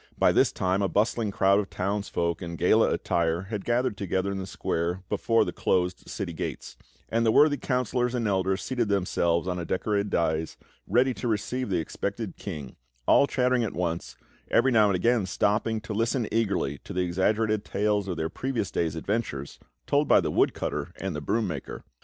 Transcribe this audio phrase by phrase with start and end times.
[0.17, 4.39] By this time a bustling crowd of townsfolk in gala attire had gathered together in
[4.39, 6.75] the square before the closed city gates;
[7.09, 11.69] and the worthy councillors and elders seated themselves on a decorated daïs, ready to receive
[11.69, 14.17] the expected King, all chattering at once,
[14.49, 18.71] every now and again stopping to listen eagerly to the exaggerated tales of their previous
[18.71, 21.83] day's adventures told by the woodcutter and the broom maker.